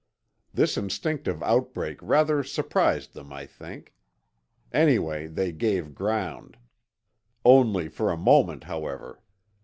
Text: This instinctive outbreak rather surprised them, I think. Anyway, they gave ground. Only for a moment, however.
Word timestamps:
This 0.51 0.77
instinctive 0.77 1.43
outbreak 1.43 1.99
rather 2.01 2.41
surprised 2.41 3.13
them, 3.13 3.31
I 3.31 3.45
think. 3.45 3.93
Anyway, 4.73 5.27
they 5.27 5.51
gave 5.51 5.93
ground. 5.93 6.57
Only 7.45 7.87
for 7.87 8.11
a 8.11 8.17
moment, 8.17 8.63
however. 8.63 9.21